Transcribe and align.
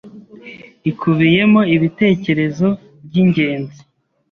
ikubiyemo 0.89 1.61
ibitekerezo 1.75 2.67
by’ingenzi 3.05 3.81